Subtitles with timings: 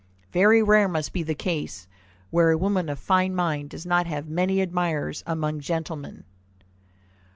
[0.31, 1.87] Very rare must be the case
[2.31, 6.23] where a woman of fine mind does not have many admirers among gentlemen.